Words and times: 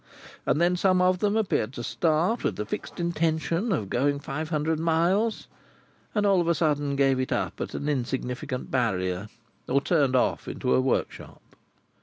And 0.47 0.59
then 0.59 0.75
some 0.75 0.99
of 0.99 1.19
them 1.19 1.37
appeared 1.37 1.73
to 1.73 1.83
start 1.83 2.43
with 2.43 2.55
the 2.55 2.65
fixed 2.65 2.99
intention 2.99 3.71
of 3.71 3.87
going 3.91 4.17
five 4.17 4.49
hundred 4.49 4.79
miles, 4.79 5.47
and 6.15 6.25
all 6.25 6.41
of 6.41 6.47
a 6.47 6.55
sudden 6.55 6.95
gave 6.95 7.19
it 7.19 7.31
up 7.31 7.61
at 7.61 7.75
an 7.75 7.87
insignificant 7.87 8.71
barrier, 8.71 9.29
or 9.69 9.79
turned 9.79 10.15
off 10.15 10.47
into 10.47 10.73
a 10.73 10.81
workshop. 10.81 11.43